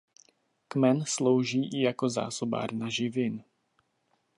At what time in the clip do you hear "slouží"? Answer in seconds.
1.05-1.69